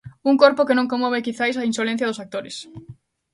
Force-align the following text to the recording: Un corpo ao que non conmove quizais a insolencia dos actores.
Un 0.29 0.35
corpo 0.43 0.59
ao 0.61 0.67
que 0.67 0.77
non 0.77 0.89
conmove 0.91 1.25
quizais 1.27 1.55
a 1.57 1.67
insolencia 1.71 2.09
dos 2.09 2.21
actores. 2.23 2.55